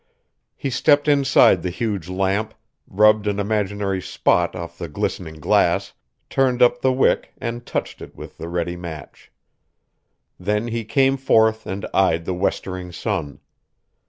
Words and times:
He 0.55 0.71
stepped 0.71 1.07
inside 1.07 1.61
the 1.61 1.69
huge 1.69 2.09
lamp, 2.09 2.55
rubbed 2.87 3.27
an 3.27 3.39
imaginary 3.39 4.01
spot 4.01 4.55
off 4.55 4.75
the 4.79 4.87
glistening 4.87 5.39
glass, 5.39 5.93
turned 6.27 6.63
up 6.63 6.81
the 6.81 6.91
wick 6.91 7.33
and 7.37 7.67
touched 7.67 8.01
it 8.01 8.15
with 8.15 8.39
the 8.39 8.49
ready 8.49 8.75
match. 8.75 9.31
Then 10.39 10.69
he 10.69 10.85
came 10.85 11.17
forth 11.17 11.67
and 11.67 11.85
eyed 11.93 12.25
the 12.25 12.33
westering 12.33 12.91
sun. 12.91 13.41